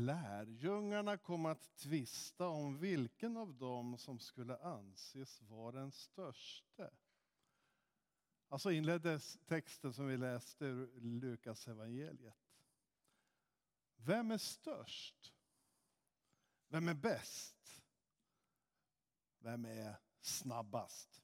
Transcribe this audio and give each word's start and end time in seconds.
lärjungarna 0.00 1.16
kom 1.16 1.46
att 1.46 1.76
tvista 1.76 2.48
om 2.48 2.78
vilken 2.78 3.36
av 3.36 3.54
dem 3.54 3.98
som 3.98 4.18
skulle 4.18 4.56
anses 4.56 5.42
vara 5.42 5.72
den 5.72 5.92
störste. 5.92 6.90
Alltså 8.48 8.70
inleddes 8.70 9.38
texten 9.46 9.92
som 9.92 10.06
vi 10.06 10.16
läste 10.16 10.64
ur 10.64 11.00
Lukas 11.00 11.68
evangeliet. 11.68 12.34
Vem 13.96 14.30
är 14.30 14.38
störst? 14.38 15.34
Vem 16.68 16.88
är 16.88 16.94
bäst? 16.94 17.82
Vem 19.38 19.64
är 19.64 19.96
snabbast? 20.20 21.22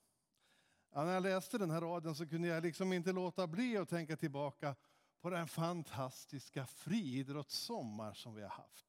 Ja, 0.90 1.04
när 1.04 1.12
jag 1.12 1.22
läste 1.22 1.58
den 1.58 1.70
här 1.70 1.80
raden 1.80 2.14
så 2.14 2.28
kunde 2.28 2.48
jag 2.48 2.62
liksom 2.62 2.92
inte 2.92 3.12
låta 3.12 3.46
bli 3.46 3.76
att 3.76 3.88
tänka 3.88 4.16
tillbaka 4.16 4.76
på 5.26 5.30
den 5.30 5.48
fantastiska 5.48 6.66
friidrottssommar 6.66 8.12
som 8.12 8.34
vi 8.34 8.42
har 8.42 8.48
haft. 8.48 8.86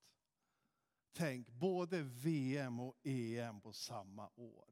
Tänk, 1.14 1.50
både 1.50 2.02
VM 2.04 2.80
och 2.80 2.96
EM 3.04 3.62
på 3.62 3.74
samma 3.74 4.30
år. 4.36 4.68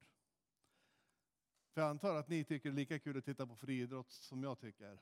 För 1.74 1.82
jag 1.82 1.90
antar 1.90 2.16
att 2.16 2.30
ni 2.30 2.44
tycker 2.44 2.70
det 2.70 2.74
är 2.74 2.76
lika 2.76 3.00
kul 3.00 3.18
att 3.18 3.26
titta 3.26 3.48
på 3.48 3.56
friidrott 3.56 4.12
som 4.12 4.44
jag 4.44 4.60
tycker. 4.60 5.00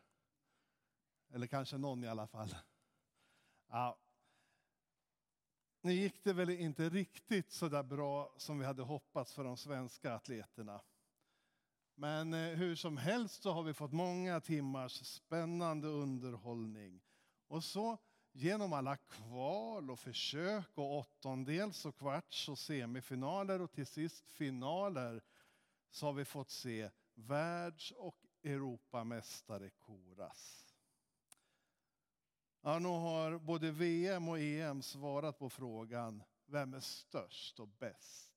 Eller 1.30 1.48
kanske 1.48 1.78
någon 1.78 2.04
i 2.04 2.08
alla 2.08 2.28
fall. 2.28 2.56
Ja. 3.68 3.98
Nu 5.82 5.94
gick 5.94 6.24
det 6.24 6.34
väl 6.34 6.50
inte 6.50 6.90
riktigt 6.90 7.52
så 7.52 7.70
där 7.70 7.84
bra 7.84 8.34
som 8.38 8.60
vi 8.60 8.66
hade 8.66 8.84
hoppats 8.84 9.34
för 9.34 9.44
de 9.44 9.58
svenska 9.58 10.14
atleterna. 10.14 10.82
Men 11.96 12.34
eh, 12.34 12.40
hur 12.40 12.76
som 12.76 12.98
helst 12.98 13.44
så 13.44 13.52
har 13.52 13.64
vi 13.64 13.74
fått 13.74 13.92
många 13.92 14.42
timmars 14.42 15.06
spännande 15.06 15.88
underhållning. 15.88 17.02
Och 17.48 17.64
så 17.64 17.98
genom 18.32 18.74
alla 18.74 18.98
kval 18.98 19.92
och 19.92 20.00
försök 20.00 20.70
och 20.76 20.98
åttondels 20.98 21.86
och 21.86 21.98
kvarts 21.98 22.50
och 22.50 22.60
semifinaler 22.60 23.62
och 23.62 23.72
till 23.72 23.86
sist 23.86 24.30
finaler 24.30 25.24
så 25.90 26.06
har 26.06 26.14
vi 26.14 26.26
fått 26.26 26.50
se 26.50 26.90
världs 27.14 27.92
och 27.92 28.18
Europamästare 28.44 29.70
koras. 29.70 30.74
Ja, 32.62 32.80
nu 32.80 32.88
har 32.88 33.38
både 33.38 33.72
VM 33.72 34.28
och 34.28 34.40
EM 34.40 34.82
svarat 34.82 35.40
på 35.40 35.50
frågan 35.50 36.24
vem 36.46 36.74
är 36.74 36.80
störst 36.80 37.60
och 37.60 37.68
bäst? 37.68 38.34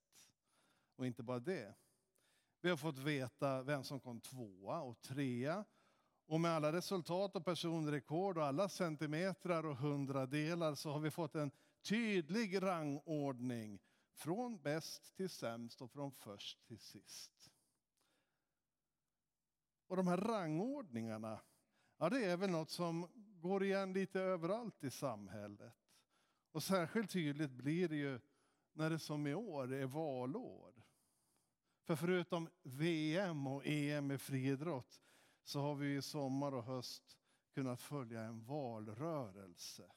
Och 0.95 1.07
inte 1.07 1.23
bara 1.23 1.39
det. 1.39 1.75
Vi 2.67 2.71
har 2.71 2.77
fått 2.77 2.97
veta 2.97 3.63
vem 3.63 3.83
som 3.83 3.99
kom 3.99 4.21
tvåa 4.21 4.81
och 4.81 5.01
trea. 5.01 5.65
Och 6.25 6.39
med 6.39 6.51
alla 6.51 6.71
resultat 6.71 7.35
och 7.35 7.45
personrekord 7.45 8.37
och 8.37 8.45
alla 8.45 8.69
centimetrar 8.69 9.65
och 9.65 9.77
hundradelar 9.77 10.75
så 10.75 10.91
har 10.91 10.99
vi 10.99 11.11
fått 11.11 11.35
en 11.35 11.51
tydlig 11.81 12.61
rangordning 12.61 13.79
från 14.13 14.61
bäst 14.61 15.15
till 15.15 15.29
sämst 15.29 15.81
och 15.81 15.91
från 15.91 16.11
först 16.11 16.67
till 16.67 16.79
sist. 16.79 17.51
Och 19.87 19.95
de 19.95 20.07
här 20.07 20.17
rangordningarna, 20.17 21.39
ja, 21.97 22.09
det 22.09 22.25
är 22.25 22.37
väl 22.37 22.49
något 22.49 22.69
som 22.69 23.07
går 23.15 23.63
igen 23.63 23.93
lite 23.93 24.21
överallt 24.21 24.83
i 24.83 24.91
samhället. 24.91 25.73
Och 26.51 26.63
särskilt 26.63 27.11
tydligt 27.11 27.51
blir 27.51 27.89
det 27.89 27.97
ju 27.97 28.19
när 28.73 28.89
det 28.89 28.99
som 28.99 29.27
i 29.27 29.33
år 29.33 29.73
är 29.73 29.85
valår. 29.85 30.76
För 31.87 31.95
förutom 31.95 32.49
VM 32.63 33.47
och 33.47 33.65
EM 33.65 34.11
i 34.11 34.17
friidrott 34.17 35.01
så 35.43 35.61
har 35.61 35.75
vi 35.75 35.95
i 35.95 36.01
sommar 36.01 36.51
och 36.51 36.63
höst 36.63 37.17
kunnat 37.53 37.81
följa 37.81 38.21
en 38.21 38.45
valrörelse. 38.45 39.91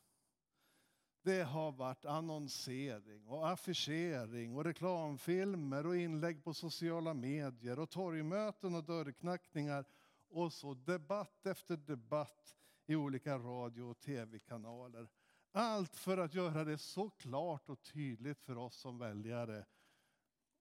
Det 1.23 1.43
har 1.43 1.73
varit 1.73 2.05
annonsering 2.05 3.27
och 3.27 3.49
affischering 3.49 4.57
och 4.57 4.65
reklamfilmer 4.65 5.87
och 5.87 5.97
inlägg 5.97 6.45
på 6.45 6.55
sociala 6.55 7.15
medier 7.15 7.79
och 7.79 7.91
torgmöten 7.91 8.75
och 8.75 8.85
dörrknackningar 8.85 9.85
och 10.29 10.53
så 10.53 10.75
debatt 10.75 11.47
efter 11.47 11.77
debatt 11.77 12.57
i 12.87 12.97
olika 12.97 13.39
radio 13.39 13.83
och 13.83 14.01
tv-kanaler. 14.01 15.09
Allt 15.53 15.97
för 15.97 16.19
att 16.19 16.35
göra 16.35 16.65
det 16.65 16.79
så 16.79 17.11
klart 17.11 17.69
och 17.69 17.83
tydligt 17.83 18.41
för 18.41 18.57
oss 18.57 18.77
som 18.77 18.99
väljare 18.99 19.67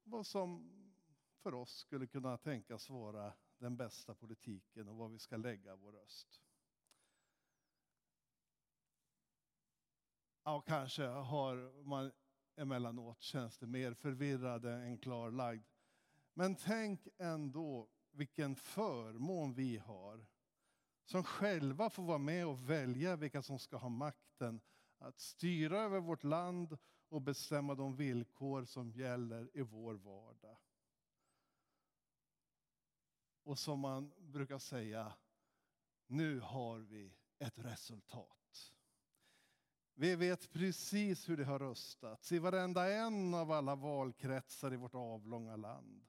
vad 0.04 0.28
som 0.28 0.70
för 1.40 1.54
oss 1.54 1.78
skulle 1.78 2.08
kunna 2.08 2.38
tänkas 2.38 2.90
vara 2.90 3.34
den 3.58 3.78
bästa 3.78 4.16
politiken 4.16 4.88
och 4.88 4.96
var 4.96 5.10
vi 5.10 5.20
ska 5.20 5.38
lägga 5.38 5.76
vår 5.76 5.92
röst. 5.92 6.42
Ja, 10.44 10.62
kanske 10.62 11.06
har 11.06 11.84
man 11.84 12.12
emellanåt 12.56 13.22
känns 13.22 13.58
det 13.58 13.68
mer 13.68 13.94
förvirrade 13.94 14.74
än 14.74 14.98
klarlagd. 14.98 15.64
Men 16.34 16.56
tänk 16.56 17.08
ändå 17.18 17.90
vilken 18.12 18.56
förmån 18.56 19.54
vi 19.54 19.78
har 19.78 20.26
som 21.06 21.24
själva 21.24 21.90
får 21.90 22.04
vara 22.04 22.18
med 22.18 22.48
och 22.48 22.70
välja 22.70 23.16
vilka 23.16 23.42
som 23.42 23.60
ska 23.60 23.78
ha 23.78 23.90
makten 23.90 24.62
att 24.98 25.20
styra 25.20 25.80
över 25.80 26.00
vårt 26.00 26.24
land 26.24 26.78
och 27.10 27.22
bestämma 27.22 27.76
de 27.76 27.96
villkor 27.96 28.66
som 28.66 28.92
gäller 28.92 29.50
i 29.54 29.62
vår 29.62 29.94
vardag. 29.94 30.58
Och 33.50 33.60
som 33.60 33.80
man 33.80 34.12
brukar 34.18 34.60
säga, 34.60 35.14
nu 36.08 36.40
har 36.40 36.80
vi 36.80 37.14
ett 37.40 37.60
resultat. 37.60 38.74
Vi 39.94 40.16
vet 40.16 40.52
precis 40.52 41.30
hur 41.30 41.38
det 41.38 41.46
har 41.46 41.60
röstats 41.60 42.32
i 42.32 42.40
varenda 42.40 42.92
en 42.94 43.34
av 43.34 43.52
alla 43.52 43.76
valkretsar 43.76 44.74
i 44.74 44.78
vårt 44.78 44.96
avlånga 44.96 45.56
land. 45.56 46.08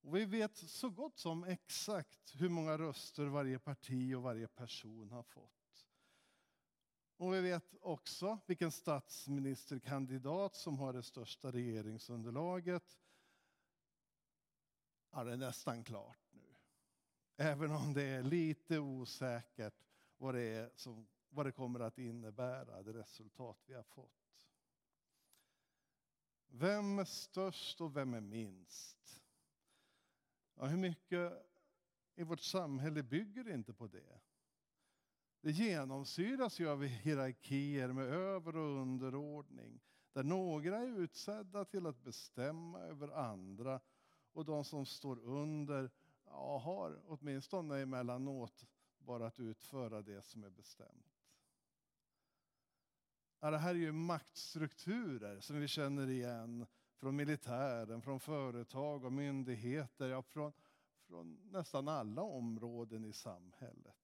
Och 0.00 0.16
vi 0.16 0.24
vet 0.24 0.56
så 0.56 0.90
gott 0.90 1.18
som 1.18 1.44
exakt 1.44 2.34
hur 2.34 2.48
många 2.48 2.78
röster 2.78 3.26
varje 3.26 3.58
parti 3.58 4.14
och 4.14 4.22
varje 4.22 4.48
person 4.48 5.10
har 5.10 5.22
fått. 5.22 5.86
Och 7.16 7.34
vi 7.34 7.40
vet 7.40 7.74
också 7.80 8.38
vilken 8.46 8.72
statsministerkandidat 8.72 10.54
som 10.54 10.78
har 10.78 10.92
det 10.92 11.02
största 11.02 11.52
regeringsunderlaget. 11.52 12.98
Ja, 15.10 15.24
det 15.24 15.32
är 15.32 15.36
nästan 15.36 15.84
klart. 15.84 16.23
Även 17.36 17.70
om 17.70 17.94
det 17.94 18.02
är 18.02 18.22
lite 18.22 18.78
osäkert 18.78 19.74
vad 20.16 20.34
det, 20.34 20.42
är 20.42 20.70
som, 20.76 21.06
vad 21.28 21.46
det 21.46 21.52
kommer 21.52 21.80
att 21.80 21.98
innebära, 21.98 22.82
det 22.82 22.92
resultat 22.92 23.58
vi 23.66 23.74
har 23.74 23.82
fått. 23.82 24.48
Vem 26.46 26.98
är 26.98 27.04
störst 27.04 27.80
och 27.80 27.96
vem 27.96 28.14
är 28.14 28.20
minst? 28.20 29.22
Ja, 30.54 30.66
hur 30.66 30.76
mycket 30.76 31.32
i 32.14 32.22
vårt 32.22 32.40
samhälle 32.40 33.02
bygger 33.02 33.54
inte 33.54 33.72
på 33.72 33.86
det? 33.86 34.20
Det 35.40 35.50
genomsyras 35.50 36.60
ju 36.60 36.68
av 36.68 36.82
hierarkier 36.82 37.92
med 37.92 38.04
över 38.06 38.56
och 38.56 38.80
underordning. 38.80 39.80
Där 40.12 40.22
några 40.22 40.78
är 40.78 40.98
utsedda 40.98 41.64
till 41.64 41.86
att 41.86 42.04
bestämma 42.04 42.80
över 42.80 43.08
andra 43.08 43.80
och 44.32 44.44
de 44.44 44.64
som 44.64 44.86
står 44.86 45.18
under 45.18 45.90
ja, 46.34 46.58
har 46.58 47.00
åtminstone 47.06 47.80
emellanåt 47.80 48.66
bara 48.98 49.26
att 49.26 49.40
utföra 49.40 50.02
det 50.02 50.22
som 50.22 50.44
är 50.44 50.50
bestämt. 50.50 51.20
Ja, 53.40 53.50
det 53.50 53.58
här 53.58 53.70
är 53.70 53.78
ju 53.78 53.92
maktstrukturer 53.92 55.40
som 55.40 55.60
vi 55.60 55.68
känner 55.68 56.08
igen 56.08 56.66
från 56.96 57.16
militären, 57.16 58.02
från 58.02 58.20
företag 58.20 59.04
och 59.04 59.12
myndigheter, 59.12 60.08
ja, 60.08 60.22
från, 60.22 60.52
från 61.06 61.50
nästan 61.50 61.88
alla 61.88 62.22
områden 62.22 63.04
i 63.04 63.12
samhället. 63.12 63.96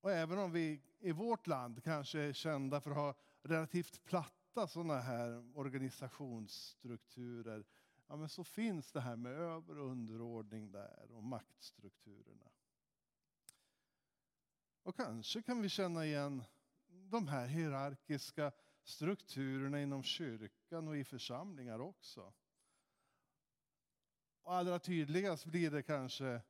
Och 0.00 0.12
även 0.12 0.38
om 0.38 0.52
vi 0.52 0.82
i 0.98 1.12
vårt 1.12 1.46
land 1.46 1.84
kanske 1.84 2.20
är 2.20 2.32
kända 2.32 2.80
för 2.80 2.90
att 2.90 2.96
ha 2.96 3.14
relativt 3.42 4.04
platta 4.04 4.66
sådana 4.66 5.00
här 5.00 5.58
organisationsstrukturer 5.58 7.64
ja, 8.12 8.16
men 8.16 8.28
så 8.28 8.44
finns 8.44 8.92
det 8.92 9.00
här 9.00 9.16
med 9.16 9.32
över 9.32 9.78
och 9.78 9.90
underordning 9.90 10.72
där 10.72 11.12
och 11.12 11.22
maktstrukturerna. 11.22 12.50
Och 14.82 14.96
kanske 14.96 15.42
kan 15.42 15.62
vi 15.62 15.68
känna 15.68 16.06
igen 16.06 16.44
de 16.88 17.28
här 17.28 17.46
hierarkiska 17.46 18.52
strukturerna 18.82 19.82
inom 19.82 20.02
kyrkan 20.02 20.88
och 20.88 20.96
i 20.96 21.04
församlingar 21.04 21.78
också. 21.78 22.32
Och 24.42 24.54
allra 24.54 24.78
tydligast 24.78 25.44
blir 25.44 25.70
det 25.70 25.82
kanske 25.82 26.40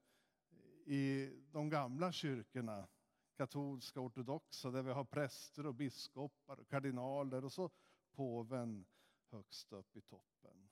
i 0.84 1.30
de 1.52 1.70
gamla 1.70 2.12
kyrkorna, 2.12 2.88
katolska, 3.36 4.00
ortodoxa, 4.00 4.70
där 4.70 4.82
vi 4.82 4.92
har 4.92 5.04
präster 5.04 5.66
och 5.66 5.74
biskopar 5.74 6.60
och 6.60 6.68
kardinaler 6.68 7.44
och 7.44 7.52
så 7.52 7.70
påven 8.12 8.86
högst 9.30 9.72
upp 9.72 9.96
i 9.96 10.00
toppen. 10.00 10.68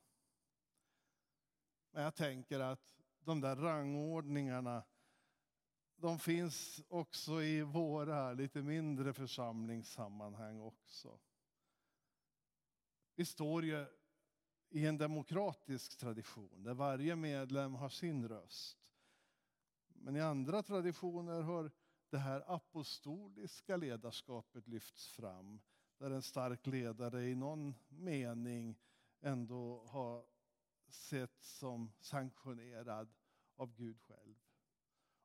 Men 1.91 2.03
jag 2.03 2.15
tänker 2.15 2.59
att 2.59 2.95
de 3.19 3.41
där 3.41 3.55
rangordningarna, 3.55 4.83
de 5.95 6.19
finns 6.19 6.81
också 6.87 7.43
i 7.43 7.61
våra 7.61 8.33
lite 8.33 8.61
mindre 8.61 9.13
församlingssammanhang 9.13 10.61
också. 10.61 11.19
Vi 13.15 13.25
står 13.25 13.65
ju 13.65 13.85
i 14.69 14.85
en 14.85 14.97
demokratisk 14.97 15.97
tradition 15.97 16.63
där 16.63 16.73
varje 16.73 17.15
medlem 17.15 17.75
har 17.75 17.89
sin 17.89 18.27
röst. 18.27 18.77
Men 19.87 20.15
i 20.15 20.21
andra 20.21 20.63
traditioner 20.63 21.41
har 21.41 21.71
det 22.09 22.17
här 22.17 22.43
apostoliska 22.47 23.77
ledarskapet 23.77 24.67
lyfts 24.67 25.07
fram 25.07 25.61
där 25.97 26.11
en 26.11 26.21
stark 26.21 26.67
ledare 26.67 27.23
i 27.23 27.35
någon 27.35 27.75
mening 27.89 28.79
ändå 29.21 29.85
har 29.87 30.25
sett 30.93 31.43
som 31.43 31.91
sanktionerad 31.99 33.13
av 33.55 33.75
Gud 33.75 34.01
själv. 34.01 34.35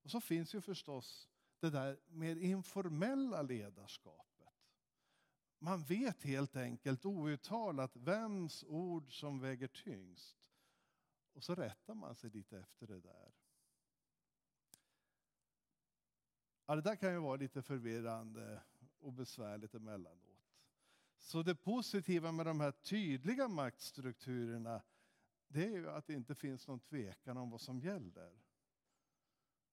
Och 0.03 0.11
så 0.11 0.21
finns 0.21 0.55
ju 0.55 0.61
förstås 0.61 1.29
det 1.61 1.71
där 1.71 2.01
mer 2.07 2.37
informella 2.37 3.43
ledarskapet. 3.43 4.27
Man 5.59 5.83
vet 5.83 6.23
helt 6.23 6.57
enkelt 6.57 7.05
outtalat 7.05 7.97
vems 7.97 8.65
ord 8.65 9.21
som 9.21 9.41
väger 9.41 9.69
tyngst. 9.69 10.51
Och 11.33 11.45
så 11.45 11.55
rättar 11.55 11.95
man 11.95 12.15
sig 12.15 12.31
lite 12.31 12.59
efter 12.59 12.87
det 12.87 13.01
där. 13.01 13.35
Ja, 16.67 16.75
det 16.75 16.83
där 16.83 16.97
kan 16.97 17.13
ju 17.13 17.19
vara 17.19 17.37
lite 17.37 17.63
förvirrande 17.63 18.63
och 18.99 19.13
besvärligt 19.13 19.75
emellanåt. 19.75 20.27
Så 21.19 21.43
det 21.43 21.55
positiva 21.55 22.33
med 22.33 22.47
de 22.47 22.61
här 22.61 22.73
tydliga 22.73 23.49
maktstrukturerna 23.49 24.83
det 25.49 25.65
är 25.65 25.71
ju 25.71 25.91
att 25.91 26.07
det 26.07 26.15
inte 26.15 26.35
finns 26.35 26.69
någon 26.69 26.81
tvekan 26.81 27.37
om 27.37 27.51
vad 27.51 27.61
som 27.61 27.81
gäller. 27.81 28.43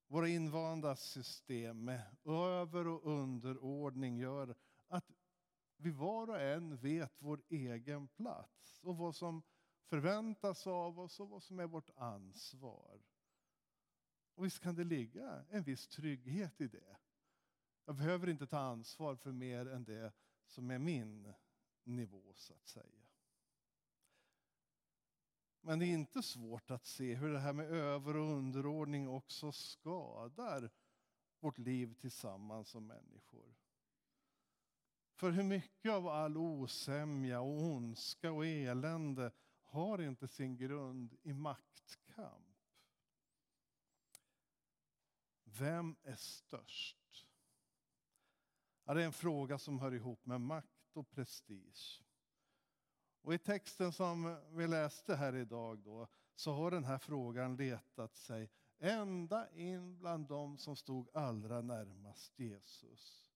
Våra 0.08 0.28
invanda 0.28 0.96
system 0.96 1.86
med 1.86 2.02
över 2.26 2.88
och 2.88 3.06
underordning 3.06 4.18
gör 4.18 4.56
att 4.88 5.12
vi 5.78 5.92
var 5.92 6.30
och 6.30 6.42
en 6.42 6.78
vet 6.78 7.22
vår 7.22 7.42
egen 7.50 8.08
plats 8.08 8.80
och 8.84 8.98
vad 8.98 9.16
som 9.16 9.44
förväntas 9.86 10.68
av 10.68 11.00
oss 11.00 11.20
och 11.20 11.30
vad 11.30 11.44
som 11.44 11.60
är 11.60 11.68
vårt 11.68 11.90
ansvar. 11.96 13.02
Och 14.36 14.46
visst 14.46 14.60
kan 14.60 14.76
det 14.76 14.84
ligga 14.84 15.46
en 15.50 15.64
viss 15.64 15.88
trygghet 15.88 16.62
i 16.62 16.68
det. 16.68 16.98
Jag 17.86 17.96
behöver 17.96 18.30
inte 18.30 18.48
ta 18.48 18.60
ansvar 18.60 19.16
för 19.16 19.32
mer 19.32 19.66
än 19.66 19.84
det 19.84 20.14
som 20.46 20.72
är 20.72 20.80
min 20.80 21.34
nivå, 21.84 22.34
så 22.36 22.54
att 22.54 22.68
säga. 22.68 23.13
Men 25.66 25.80
det 25.80 25.86
är 25.86 25.94
inte 25.94 26.24
svårt 26.24 26.72
att 26.72 26.86
se 26.86 27.16
hur 27.16 27.34
det 27.34 27.40
här 27.40 27.54
med 27.54 27.66
över 27.66 28.16
och 28.16 28.38
underordning 28.38 29.08
också 29.08 29.52
skadar 29.52 30.70
vårt 31.40 31.58
liv 31.58 31.94
tillsammans 31.94 32.70
som 32.70 32.88
människor. 32.88 33.56
För 35.16 35.32
hur 35.32 35.44
mycket 35.44 35.92
av 35.92 36.08
all 36.08 36.38
osämja 36.38 37.42
och 37.42 37.62
ondska 37.62 38.32
och 38.32 38.46
elände 38.46 39.32
har 39.62 40.02
inte 40.02 40.28
sin 40.28 40.58
grund 40.58 41.18
i 41.22 41.34
maktkamp? 41.34 42.58
Vem 45.44 45.96
är 46.04 46.16
störst? 46.16 47.28
Ja, 48.86 48.94
det 48.94 49.02
är 49.02 49.06
en 49.06 49.14
fråga 49.14 49.58
som 49.58 49.80
hör 49.80 49.94
ihop 49.94 50.26
med 50.26 50.42
makt 50.42 50.98
och 50.98 51.10
prestige. 51.10 52.04
Och 53.24 53.34
I 53.34 53.38
texten 53.38 53.92
som 53.92 54.38
vi 54.52 54.68
läste 54.68 55.16
här 55.16 55.36
idag 55.36 55.80
då, 55.80 56.08
så 56.36 56.54
har 56.54 56.72
den 56.72 56.84
här 56.84 56.98
frågan 56.98 57.56
letat 57.56 58.16
sig 58.16 58.50
ända 58.80 59.52
in 59.52 59.98
bland 59.98 60.28
dem 60.28 60.58
som 60.58 60.76
stod 60.76 61.10
allra 61.14 61.62
närmast 61.62 62.40
Jesus. 62.40 63.32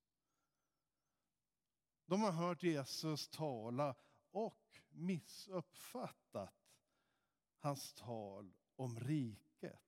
De 2.05 2.21
har 2.21 2.31
hört 2.31 2.63
Jesus 2.63 3.29
tala 3.29 3.95
och 4.31 4.81
missuppfattat 4.89 6.53
hans 7.59 7.93
tal 7.93 8.53
om 8.75 8.99
riket. 8.99 9.81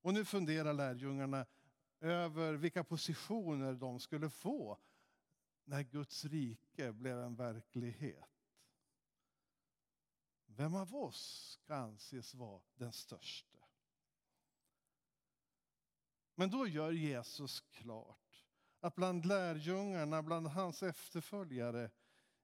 Och 0.00 0.14
nu 0.14 0.24
funderar 0.24 0.72
lärjungarna 0.72 1.46
över 2.00 2.54
vilka 2.54 2.84
positioner 2.84 3.74
de 3.74 4.00
skulle 4.00 4.30
få 4.30 4.78
när 5.64 5.82
Guds 5.82 6.24
rike 6.24 6.92
blev 6.92 7.18
en 7.18 7.34
verklighet. 7.34 8.37
Vem 10.58 10.74
av 10.74 10.96
oss 10.96 11.58
ska 11.62 11.74
anses 11.74 12.34
vara 12.34 12.62
den 12.74 12.92
största? 12.92 13.58
Men 16.34 16.50
då 16.50 16.66
gör 16.66 16.92
Jesus 16.92 17.60
klart 17.60 18.46
att 18.80 18.94
bland 18.94 19.26
lärjungarna, 19.26 20.22
bland 20.22 20.46
hans 20.46 20.82
efterföljare 20.82 21.90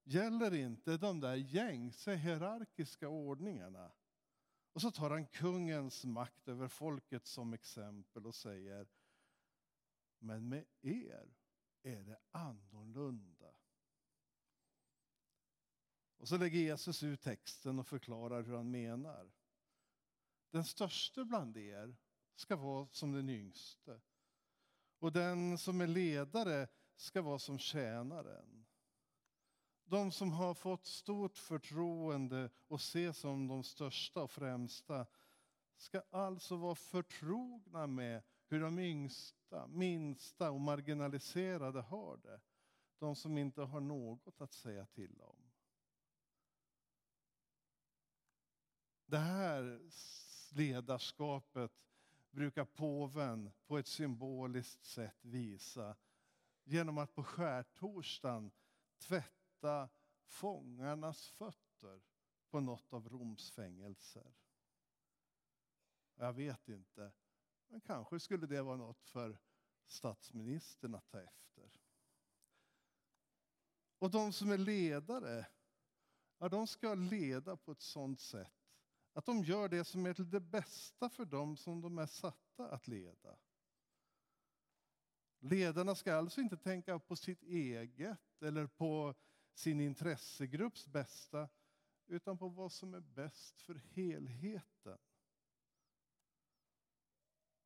gäller 0.04 0.54
inte 0.54 0.96
de 0.96 1.20
där 1.20 1.34
gängse 1.34 2.14
hierarkiska 2.14 3.08
ordningarna. 3.08 3.92
Och 4.72 4.80
så 4.80 4.90
tar 4.90 5.10
han 5.10 5.26
kungens 5.26 6.04
makt 6.04 6.48
över 6.48 6.68
folket 6.68 7.26
som 7.26 7.52
exempel 7.52 8.26
och 8.26 8.34
säger 8.34 8.88
Men 10.18 10.48
med 10.48 10.64
er 10.80 11.34
är 11.82 12.04
det 12.04 12.18
annorlunda. 12.30 13.33
Och 16.24 16.28
så 16.28 16.36
lägger 16.36 16.58
Jesus 16.58 17.02
ut 17.02 17.20
texten 17.20 17.78
och 17.78 17.86
förklarar 17.86 18.42
hur 18.42 18.56
han 18.56 18.70
menar. 18.70 19.32
Den 20.50 20.64
störste 20.64 21.24
bland 21.24 21.56
er 21.56 21.96
ska 22.34 22.56
vara 22.56 22.88
som 22.90 23.12
den 23.12 23.28
yngste. 23.28 24.00
Och 24.98 25.12
den 25.12 25.58
som 25.58 25.80
är 25.80 25.86
ledare 25.86 26.68
ska 26.96 27.22
vara 27.22 27.38
som 27.38 27.58
tjänaren. 27.58 28.66
De 29.84 30.12
som 30.12 30.32
har 30.32 30.54
fått 30.54 30.86
stort 30.86 31.38
förtroende 31.38 32.50
och 32.68 32.78
ses 32.78 33.18
som 33.18 33.48
de 33.48 33.64
största 33.64 34.22
och 34.22 34.30
främsta 34.30 35.06
ska 35.76 36.02
alltså 36.10 36.56
vara 36.56 36.74
förtrogna 36.74 37.86
med 37.86 38.22
hur 38.46 38.60
de 38.60 38.78
yngsta, 38.78 39.66
minsta 39.66 40.50
och 40.50 40.60
marginaliserade 40.60 41.80
har 41.80 42.16
det. 42.16 42.40
De 42.98 43.16
som 43.16 43.38
inte 43.38 43.62
har 43.62 43.80
något 43.80 44.40
att 44.40 44.52
säga 44.52 44.86
till 44.86 45.20
om. 45.20 45.43
Det 49.14 49.18
här 49.20 49.80
ledarskapet 50.50 51.72
brukar 52.30 52.64
påven 52.64 53.50
på 53.66 53.78
ett 53.78 53.86
symboliskt 53.86 54.84
sätt 54.84 55.24
visa 55.24 55.96
genom 56.64 56.98
att 56.98 57.14
på 57.14 57.24
skärtorsdagen 57.24 58.50
tvätta 58.98 59.88
fångarnas 60.24 61.28
fötter 61.28 62.02
på 62.48 62.60
något 62.60 62.92
av 62.92 63.08
Roms 63.08 63.50
fängelser. 63.50 64.34
Jag 66.14 66.32
vet 66.32 66.68
inte, 66.68 67.12
men 67.68 67.80
kanske 67.80 68.20
skulle 68.20 68.46
det 68.46 68.62
vara 68.62 68.76
något 68.76 69.02
för 69.02 69.38
statsministern 69.86 70.94
att 70.94 71.08
ta 71.08 71.20
efter. 71.20 71.70
Och 73.98 74.10
de 74.10 74.32
som 74.32 74.50
är 74.50 74.58
ledare, 74.58 75.46
ja, 76.38 76.48
de 76.48 76.66
ska 76.66 76.94
leda 76.94 77.56
på 77.56 77.72
ett 77.72 77.82
sådant 77.82 78.20
sätt 78.20 78.63
att 79.14 79.26
de 79.26 79.44
gör 79.44 79.68
det 79.68 79.84
som 79.84 80.06
är 80.06 80.14
till 80.14 80.30
det 80.30 80.40
bästa 80.40 81.10
för 81.10 81.24
dem 81.24 81.56
som 81.56 81.80
de 81.80 81.98
är 81.98 82.06
satta 82.06 82.70
att 82.70 82.86
leda. 82.86 83.38
Ledarna 85.38 85.94
ska 85.94 86.14
alltså 86.14 86.40
inte 86.40 86.56
tänka 86.56 86.98
på 86.98 87.16
sitt 87.16 87.42
eget 87.42 88.42
eller 88.42 88.66
på 88.66 89.14
sin 89.54 89.80
intressegrupps 89.80 90.86
bästa 90.86 91.48
utan 92.06 92.38
på 92.38 92.48
vad 92.48 92.72
som 92.72 92.94
är 92.94 93.00
bäst 93.00 93.60
för 93.60 93.74
helheten. 93.74 94.98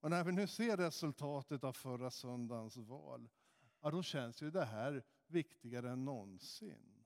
Och 0.01 0.11
när 0.11 0.25
vi 0.25 0.33
nu 0.33 0.47
ser 0.47 0.77
resultatet 0.77 1.65
av 1.65 1.73
förra 1.73 2.11
söndagens 2.11 2.77
val, 2.77 3.29
ja, 3.81 3.91
då 3.91 4.03
känns 4.03 4.43
ju 4.43 4.51
det 4.51 4.65
här 4.65 5.05
viktigare 5.27 5.91
än 5.91 6.05
någonsin. 6.05 7.05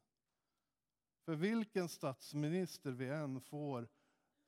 För 1.24 1.34
vilken 1.34 1.88
statsminister 1.88 2.90
vi 2.90 3.08
än 3.08 3.40
får 3.40 3.88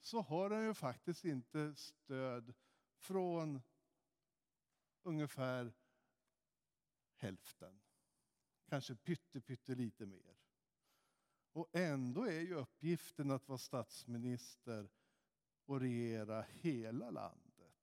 så 0.05 0.21
har 0.21 0.51
den 0.51 0.65
ju 0.65 0.75
faktiskt 0.75 1.25
inte 1.25 1.75
stöd 1.75 2.55
från 2.97 3.63
ungefär 5.03 5.73
hälften. 7.17 7.81
Kanske 8.69 8.95
pytte, 8.95 9.41
pytte 9.41 9.75
lite 9.75 10.07
mer. 10.07 10.37
Och 11.53 11.69
ändå 11.73 12.25
är 12.25 12.41
ju 12.41 12.55
uppgiften 12.55 13.31
att 13.31 13.49
vara 13.49 13.59
statsminister 13.59 14.89
och 15.65 15.81
regera 15.81 16.43
hela 16.43 17.11
landet. 17.11 17.75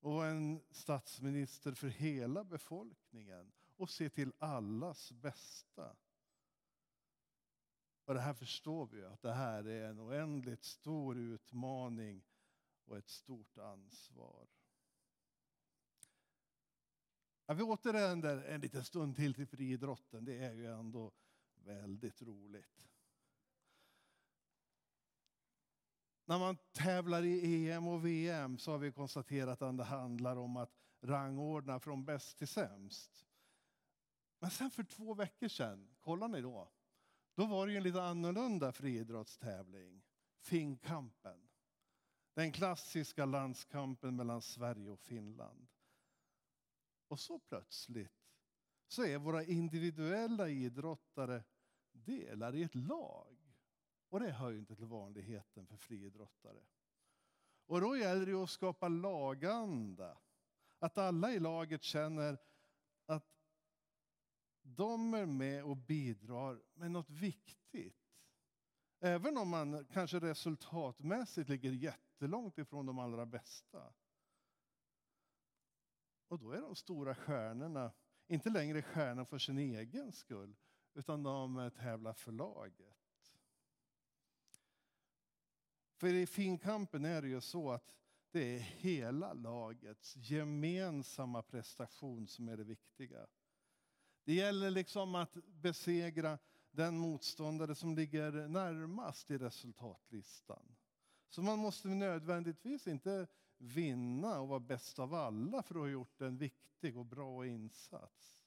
Och 0.00 0.26
en 0.26 0.62
statsminister 0.70 1.72
för 1.72 1.88
hela 1.88 2.44
befolkningen 2.44 3.52
och 3.76 3.90
se 3.90 4.10
till 4.10 4.32
allas 4.38 5.12
bästa. 5.12 5.96
Och 8.04 8.14
det 8.14 8.20
här 8.20 8.34
förstår 8.34 8.86
vi 8.86 9.04
att 9.04 9.22
det 9.22 9.32
här 9.32 9.68
är 9.68 9.88
en 9.88 10.00
oändligt 10.00 10.64
stor 10.64 11.18
utmaning 11.18 12.24
och 12.84 12.98
ett 12.98 13.08
stort 13.08 13.58
ansvar. 13.58 14.46
Ja, 17.46 17.54
vi 17.54 17.62
återvänder 17.62 18.44
en 18.44 18.60
liten 18.60 18.84
stund 18.84 19.16
till 19.16 19.34
till 19.34 19.46
friidrotten. 19.46 20.24
Det 20.24 20.38
är 20.38 20.54
ju 20.54 20.66
ändå 20.66 21.12
väldigt 21.54 22.22
roligt. 22.22 22.84
När 26.24 26.38
man 26.38 26.56
tävlar 26.72 27.22
i 27.22 27.70
EM 27.70 27.88
och 27.88 28.06
VM 28.06 28.58
så 28.58 28.70
har 28.70 28.78
vi 28.78 28.92
konstaterat 28.92 29.62
att 29.62 29.76
det 29.76 29.84
handlar 29.84 30.36
om 30.36 30.56
att 30.56 30.70
rangordna 31.00 31.80
från 31.80 32.04
bäst 32.04 32.38
till 32.38 32.48
sämst. 32.48 33.26
Men 34.38 34.50
sen 34.50 34.70
för 34.70 34.84
två 34.84 35.14
veckor 35.14 35.48
sedan, 35.48 35.88
kollar 36.00 36.28
ni 36.28 36.40
då? 36.40 36.70
Då 37.34 37.46
var 37.46 37.66
det 37.66 37.72
ju 37.72 37.76
en 37.76 37.82
lite 37.82 38.02
annorlunda 38.02 38.72
friidrottstävling. 38.72 40.02
Finnkampen. 40.38 41.48
Den 42.34 42.52
klassiska 42.52 43.24
landskampen 43.24 44.16
mellan 44.16 44.42
Sverige 44.42 44.90
och 44.90 45.00
Finland. 45.00 45.66
Och 47.08 47.20
så 47.20 47.38
plötsligt 47.38 48.24
så 48.88 49.04
är 49.04 49.18
våra 49.18 49.44
individuella 49.44 50.48
idrottare 50.48 51.42
delar 51.92 52.54
i 52.54 52.62
ett 52.62 52.74
lag. 52.74 53.36
Och 54.08 54.20
det 54.20 54.30
hör 54.30 54.50
ju 54.50 54.58
inte 54.58 54.76
till 54.76 54.86
vanligheten 54.86 55.66
för 55.66 55.76
friidrottare. 55.76 56.62
Och 57.66 57.80
då 57.80 57.96
gäller 57.96 58.26
det 58.26 58.42
att 58.42 58.50
skapa 58.50 58.88
laganda. 58.88 60.18
Att 60.78 60.98
alla 60.98 61.32
i 61.32 61.38
laget 61.38 61.82
känner 61.82 62.38
att 63.06 63.43
de 64.64 65.14
är 65.14 65.26
med 65.26 65.64
och 65.64 65.76
bidrar 65.76 66.62
med 66.74 66.90
något 66.90 67.10
viktigt. 67.10 67.96
Även 69.00 69.36
om 69.36 69.48
man 69.48 69.86
kanske 69.92 70.20
resultatmässigt 70.20 71.48
ligger 71.48 71.72
jättelångt 71.72 72.58
ifrån 72.58 72.86
de 72.86 72.98
allra 72.98 73.26
bästa. 73.26 73.92
Och 76.28 76.38
då 76.38 76.50
är 76.50 76.60
de 76.60 76.76
stora 76.76 77.14
stjärnorna 77.14 77.92
inte 78.26 78.50
längre 78.50 78.82
stjärnor 78.82 79.24
för 79.24 79.38
sin 79.38 79.58
egen 79.58 80.12
skull, 80.12 80.56
utan 80.94 81.22
de 81.22 81.70
tävlar 81.76 82.12
för 82.12 82.32
laget. 82.32 83.32
För 85.96 86.14
i 86.14 86.26
finkampen 86.26 87.04
är 87.04 87.22
det 87.22 87.28
ju 87.28 87.40
så 87.40 87.70
att 87.70 87.94
det 88.30 88.56
är 88.56 88.58
hela 88.58 89.32
lagets 89.32 90.16
gemensamma 90.16 91.42
prestation 91.42 92.28
som 92.28 92.48
är 92.48 92.56
det 92.56 92.64
viktiga. 92.64 93.26
Det 94.24 94.34
gäller 94.34 94.70
liksom 94.70 95.14
att 95.14 95.36
besegra 95.62 96.38
den 96.70 96.98
motståndare 96.98 97.74
som 97.74 97.94
ligger 97.94 98.48
närmast 98.48 99.30
i 99.30 99.38
resultatlistan. 99.38 100.76
Så 101.28 101.42
man 101.42 101.58
måste 101.58 101.88
nödvändigtvis 101.88 102.86
inte 102.86 103.26
vinna 103.58 104.40
och 104.40 104.48
vara 104.48 104.60
bäst 104.60 104.98
av 104.98 105.14
alla 105.14 105.62
för 105.62 105.74
att 105.74 105.80
ha 105.80 105.88
gjort 105.88 106.20
en 106.20 106.36
viktig 106.36 106.96
och 106.96 107.06
bra 107.06 107.46
insats. 107.46 108.44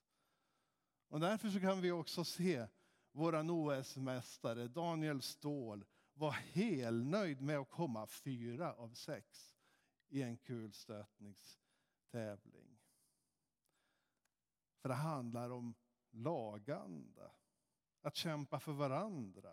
Och 1.07 1.19
därför 1.19 1.49
så 1.49 1.59
kan 1.59 1.81
vi 1.81 1.91
också 1.91 2.23
se 2.23 2.67
vår 3.11 3.51
OS-mästare 3.51 4.67
Daniel 4.67 5.21
Ståhl 5.21 5.85
var 6.13 6.31
helnöjd 6.31 7.41
med 7.41 7.57
att 7.57 7.69
komma 7.69 8.07
fyra 8.07 8.73
av 8.73 8.93
sex 8.93 9.55
i 10.09 10.21
en 10.21 10.37
kulstötningstävling. 10.37 12.66
För 14.87 14.93
det 14.93 14.99
handlar 14.99 15.49
om 15.49 15.75
laganda, 16.11 17.31
att 18.01 18.15
kämpa 18.15 18.59
för 18.59 18.71
varandra. 18.71 19.51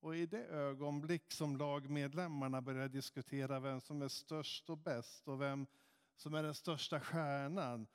Och 0.00 0.16
i 0.16 0.26
det 0.26 0.44
ögonblick 0.44 1.32
som 1.32 1.56
lagmedlemmarna 1.56 2.62
börjar 2.62 2.88
diskutera 2.88 3.60
vem 3.60 3.80
som 3.80 4.02
är 4.02 4.08
störst 4.08 4.70
och 4.70 4.78
bäst 4.78 5.28
och 5.28 5.40
vem 5.40 5.66
som 6.16 6.34
är 6.34 6.42
den 6.42 6.54
största 6.54 7.00
stjärnan, 7.00 7.86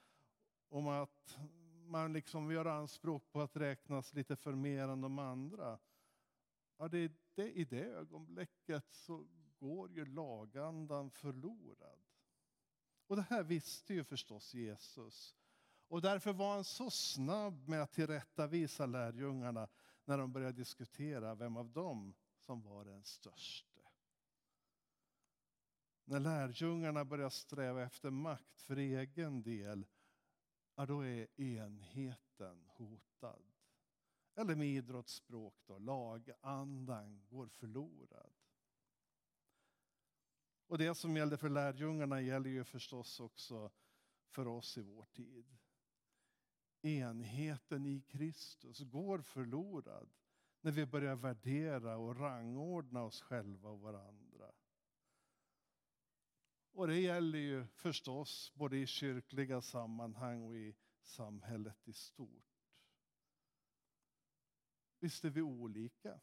om 0.69 0.87
att 0.87 1.37
man 1.85 2.13
liksom 2.13 2.51
gör 2.51 2.65
anspråk 2.65 3.31
på 3.31 3.41
att 3.41 3.57
räknas 3.57 4.13
lite 4.13 4.35
för 4.35 4.53
mer 4.53 4.87
än 4.87 5.01
de 5.01 5.19
andra. 5.19 5.79
Ja, 6.77 6.87
det, 6.87 7.11
det, 7.35 7.51
I 7.51 7.65
det 7.65 7.83
ögonblicket 7.83 8.85
så 8.91 9.25
går 9.59 9.91
ju 9.91 10.05
lagandan 10.05 11.09
förlorad. 11.09 12.08
Och 13.09 13.15
det 13.15 13.25
här 13.29 13.43
visste 13.43 13.93
ju 13.93 14.03
förstås 14.03 14.53
Jesus. 14.53 15.35
Och 15.87 16.01
därför 16.01 16.33
var 16.33 16.53
han 16.53 16.63
så 16.63 16.89
snabb 16.89 17.67
med 17.67 17.81
att 17.81 17.91
tillrättavisa 17.91 18.85
lärjungarna 18.85 19.67
när 20.05 20.17
de 20.17 20.31
började 20.31 20.57
diskutera 20.57 21.35
vem 21.35 21.57
av 21.57 21.69
dem 21.69 22.13
som 22.37 22.61
var 22.61 22.85
den 22.85 23.03
störste. 23.03 23.79
När 26.03 26.19
lärjungarna 26.19 27.05
börjar 27.05 27.29
sträva 27.29 27.83
efter 27.83 28.09
makt 28.09 28.61
för 28.61 28.77
egen 28.77 29.43
del, 29.43 29.85
ja, 30.75 30.85
då 30.85 31.05
är 31.05 31.41
enheten 31.41 32.65
hotad. 32.67 33.43
Eller 34.35 34.55
med 34.55 34.67
idrottsspråk 34.67 35.55
då, 35.65 35.77
lagandan 35.77 37.25
går 37.29 37.47
förlorad. 37.47 38.33
Och 40.69 40.77
det 40.77 40.95
som 40.95 41.17
gällde 41.17 41.37
för 41.37 41.49
lärjungarna 41.49 42.21
gäller 42.21 42.49
ju 42.49 42.63
förstås 42.63 43.19
också 43.19 43.71
för 44.27 44.47
oss 44.47 44.77
i 44.77 44.81
vår 44.81 45.05
tid. 45.05 45.57
Enheten 46.81 47.85
i 47.85 48.01
Kristus 48.01 48.79
går 48.79 49.21
förlorad 49.21 50.09
när 50.61 50.71
vi 50.71 50.85
börjar 50.85 51.15
värdera 51.15 51.97
och 51.97 52.19
rangordna 52.19 53.03
oss 53.03 53.21
själva 53.21 53.69
och 53.69 53.79
varandra. 53.79 54.51
Och 56.71 56.87
det 56.87 56.99
gäller 56.99 57.39
ju 57.39 57.67
förstås 57.67 58.51
både 58.55 58.77
i 58.77 58.87
kyrkliga 58.87 59.61
sammanhang 59.61 60.43
och 60.43 60.57
i 60.57 60.75
samhället 61.01 61.87
i 61.87 61.93
stort. 61.93 62.67
Visst 64.99 65.25
är 65.25 65.29
vi 65.29 65.41
olika. 65.41 66.19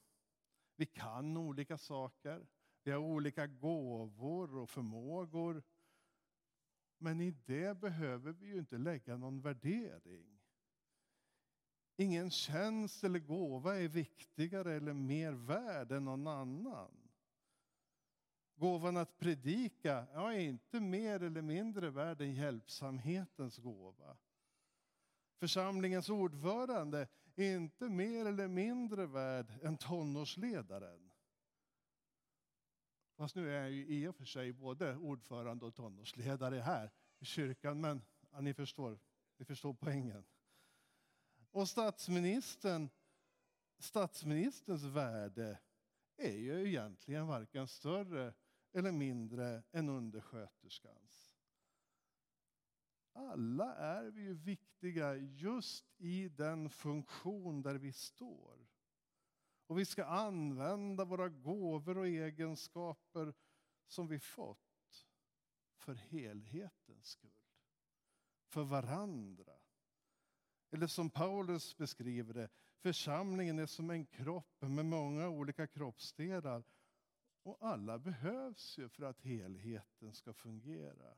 Vi 0.77 0.87
kan 0.87 1.37
olika 1.37 1.79
saker. 1.79 2.47
Vi 2.87 2.93
har 2.93 3.01
olika 3.01 3.47
gåvor 3.47 4.57
och 4.57 4.71
förmågor. 4.71 5.63
Men 6.99 7.21
i 7.21 7.31
det 7.31 7.81
behöver 7.81 8.33
vi 8.33 8.47
ju 8.47 8.59
inte 8.59 8.79
lägga 8.79 9.17
någon 9.17 9.41
värdering. 9.41 10.39
Ingen 11.97 12.31
tjänst 12.31 13.05
eller 13.05 13.19
gåva 13.19 13.81
är 13.81 13.89
viktigare 13.89 14.75
eller 14.75 14.93
mer 14.93 15.33
värd 15.33 15.93
än 15.93 16.05
någon 16.05 16.27
annan. 16.27 17.11
Gåvan 18.55 18.97
att 18.97 19.19
predika 19.19 20.07
ja, 20.13 20.33
är 20.33 20.39
inte 20.39 20.81
mer 20.81 21.23
eller 21.23 21.43
mindre 21.43 21.91
värd 21.91 22.21
än 22.21 22.35
hjälpsamhetens 22.35 23.59
gåva. 23.59 24.17
Församlingens 25.39 26.09
ordförande 26.09 27.09
är 27.37 27.57
inte 27.57 27.89
mer 27.89 28.27
eller 28.27 28.49
mindre 28.49 29.07
värd 29.07 29.53
än 29.63 29.77
tonårsledaren. 29.77 31.11
Fast 33.17 33.35
nu 33.35 33.51
är 33.51 33.61
jag 33.61 33.71
ju 33.71 33.87
i 33.87 34.07
och 34.07 34.17
för 34.17 34.25
sig 34.25 34.53
både 34.53 34.97
ordförande 34.97 35.65
och 35.67 35.75
tonårsledare 35.75 36.61
här 36.61 36.91
i 37.19 37.25
kyrkan, 37.25 37.81
men 37.81 38.03
ja, 38.31 38.41
ni, 38.41 38.55
förstår, 38.55 38.99
ni 39.37 39.45
förstår 39.45 39.75
poängen. 39.75 40.25
Och 41.51 41.69
statsministern, 41.69 42.89
statsministerns 43.79 44.83
värde 44.83 45.59
är 46.17 46.37
ju 46.37 46.69
egentligen 46.69 47.27
varken 47.27 47.69
större 47.69 48.35
eller 48.73 48.93
mindre 48.93 49.63
än 49.73 49.89
undersköterskans. 49.89 51.37
Alla 53.13 53.75
är 53.75 54.11
vi 54.11 54.23
ju 54.23 54.35
viktiga 54.35 55.17
just 55.17 56.01
i 56.01 56.29
den 56.29 56.71
funktion 56.71 57.63
där 57.63 57.75
vi 57.75 57.93
står. 57.93 58.66
Och 59.67 59.79
vi 59.79 59.85
ska 59.85 60.05
använda 60.05 61.05
våra 61.05 61.29
gåvor 61.29 61.99
och 61.99 62.07
egenskaper 62.07 63.35
som 63.87 64.09
vi 64.09 64.19
fått 64.19 65.07
för 65.77 65.95
helhetens 65.95 67.07
skull. 67.07 67.31
För 68.47 68.65
varandra. 68.65 69.53
Eller 70.71 70.87
som 70.87 71.11
Paulus 71.11 71.77
beskriver 71.77 72.35
det, 72.35 72.49
församlingen 72.79 73.59
är 73.59 73.67
som 73.67 73.91
en 73.91 74.07
kropp 74.07 74.63
med 74.63 74.87
många 74.87 75.29
olika 75.29 75.67
kroppsdelar. 75.67 76.65
Och 77.43 77.57
alla 77.61 77.99
behövs 77.99 78.79
ju 78.79 78.89
för 78.89 79.03
att 79.03 79.21
helheten 79.21 80.15
ska 80.15 80.33
fungera. 80.35 81.17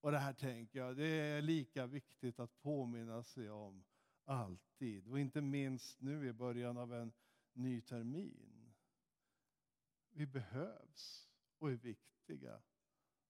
Och 0.00 0.12
det 0.12 0.18
här 0.18 0.32
tänker 0.32 0.78
jag, 0.78 0.96
det 0.96 1.06
är 1.06 1.42
lika 1.42 1.86
viktigt 1.86 2.40
att 2.40 2.58
påminna 2.58 3.22
sig 3.22 3.50
om 3.50 3.84
alltid. 4.24 5.08
Och 5.08 5.20
inte 5.20 5.40
minst 5.40 6.00
nu 6.00 6.28
i 6.28 6.32
början 6.32 6.76
av 6.76 6.94
en 6.94 7.12
ny 7.52 7.80
termin. 7.80 8.72
Vi 10.10 10.26
behövs 10.26 11.28
och 11.58 11.70
är 11.70 11.76
viktiga, 11.76 12.62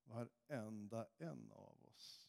varenda 0.04 1.06
en 1.18 1.52
av 1.52 1.84
oss. 1.84 2.28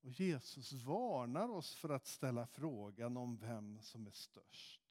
Och 0.00 0.10
Jesus 0.10 0.72
varnar 0.72 1.48
oss 1.48 1.74
för 1.74 1.88
att 1.88 2.06
ställa 2.06 2.46
frågan 2.46 3.16
om 3.16 3.36
vem 3.36 3.80
som 3.80 4.06
är 4.06 4.10
störst. 4.10 4.82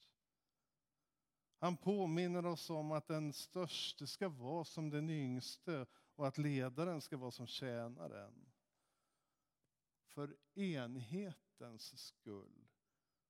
Han 1.58 1.78
påminner 1.78 2.46
oss 2.46 2.70
om 2.70 2.92
att 2.92 3.08
den 3.08 3.34
störste 3.34 4.08
ska 4.08 4.30
vara 4.30 4.64
som 4.64 4.90
den 4.90 5.10
yngste 5.10 5.86
och 6.16 6.28
att 6.28 6.38
ledaren 6.38 7.02
ska 7.02 7.18
vara 7.18 7.32
som 7.32 7.48
tjänaren 7.48 8.51
för 10.14 10.38
enhetens 10.54 12.00
skull 12.08 12.68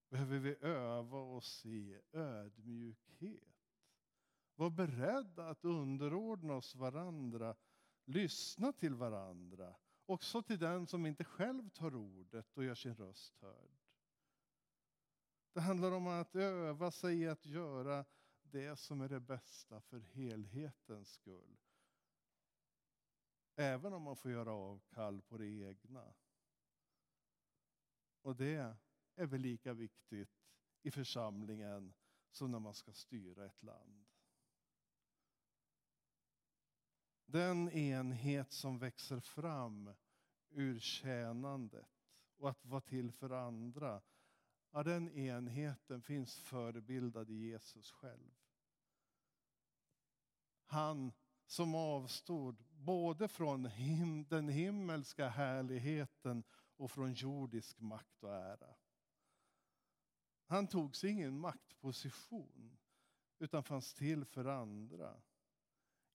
behöver 0.09 0.39
vi 0.39 0.55
öva 0.61 1.17
oss 1.17 1.65
i 1.65 2.01
ödmjukhet. 2.11 3.43
Var 4.55 4.69
beredda 4.69 5.49
att 5.49 5.65
underordna 5.65 6.53
oss 6.53 6.75
varandra, 6.75 7.55
lyssna 8.05 8.73
till 8.73 8.95
varandra, 8.95 9.75
också 10.05 10.41
till 10.41 10.59
den 10.59 10.87
som 10.87 11.05
inte 11.05 11.23
själv 11.23 11.69
tar 11.69 11.95
ordet 11.95 12.57
och 12.57 12.63
gör 12.63 12.75
sin 12.75 12.95
röst 12.95 13.37
hörd. 13.37 13.71
Det 15.53 15.61
handlar 15.61 15.91
om 15.91 16.07
att 16.07 16.35
öva 16.35 16.91
sig 16.91 17.21
i 17.21 17.27
att 17.27 17.45
göra 17.45 18.05
det 18.41 18.75
som 18.75 19.01
är 19.01 19.09
det 19.09 19.19
bästa 19.19 19.81
för 19.81 19.99
helhetens 19.99 21.11
skull. 21.11 21.57
Även 23.55 23.93
om 23.93 24.01
man 24.01 24.15
får 24.15 24.31
göra 24.31 24.53
avkall 24.53 25.21
på 25.21 25.37
det 25.37 25.47
egna. 25.47 26.13
Och 28.21 28.35
det 28.35 28.75
är 29.15 29.25
väl 29.25 29.41
lika 29.41 29.73
viktigt 29.73 30.29
i 30.81 30.91
församlingen 30.91 31.93
som 32.31 32.51
när 32.51 32.59
man 32.59 32.73
ska 32.73 32.93
styra 32.93 33.45
ett 33.45 33.63
land. 33.63 34.05
Den 37.25 37.69
enhet 37.69 38.51
som 38.51 38.79
växer 38.79 39.19
fram 39.19 39.93
ur 40.49 40.79
tjänandet 40.79 41.87
och 42.37 42.49
att 42.49 42.65
vara 42.65 42.81
till 42.81 43.11
för 43.11 43.29
andra, 43.29 44.01
ja, 44.71 44.83
den 44.83 45.09
enheten 45.09 46.01
finns 46.01 46.35
förebildad 46.35 47.29
i 47.29 47.33
Jesus 47.33 47.91
själv. 47.91 48.31
Han 50.63 51.11
som 51.45 51.75
avstod 51.75 52.63
både 52.69 53.27
från 53.27 53.63
den 54.29 54.49
himmelska 54.49 55.29
härligheten 55.29 56.43
och 56.81 56.91
från 56.91 57.13
jordisk 57.13 57.79
makt 57.79 58.23
och 58.23 58.35
ära. 58.35 58.75
Han 60.45 60.67
tog 60.67 60.95
sig 60.95 61.09
ingen 61.09 61.39
maktposition 61.39 62.77
utan 63.39 63.63
fanns 63.63 63.93
till 63.93 64.25
för 64.25 64.45
andra. 64.45 65.21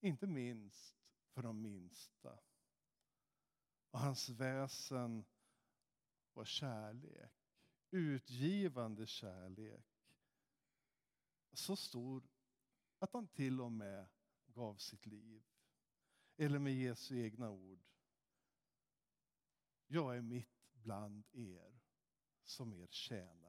Inte 0.00 0.26
minst 0.26 0.96
för 1.30 1.42
de 1.42 1.62
minsta. 1.62 2.38
Och 3.90 3.98
hans 3.98 4.28
väsen 4.28 5.24
var 6.32 6.44
kärlek, 6.44 7.32
utgivande 7.90 9.06
kärlek. 9.06 9.86
Så 11.52 11.76
stor 11.76 12.28
att 12.98 13.12
han 13.12 13.28
till 13.28 13.60
och 13.60 13.72
med 13.72 14.08
gav 14.46 14.76
sitt 14.76 15.06
liv. 15.06 15.44
Eller 16.36 16.58
med 16.58 16.74
Jesu 16.74 17.18
egna 17.18 17.50
ord. 17.50 17.84
Jag 19.86 20.16
är 20.16 20.22
mitt 20.22 20.55
bland 20.86 21.24
er 21.34 21.72
som 22.44 22.72
er 22.72 22.86
tjänare. 22.86 23.45